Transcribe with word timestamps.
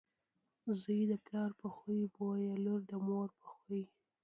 زوی 0.79 1.01
دپلار 1.13 1.51
په 1.61 1.67
خوی 1.75 2.01
بويه، 2.15 2.53
لور 2.65 2.81
دمور 2.91 3.27
په 3.39 3.45
خوی. 3.55 3.83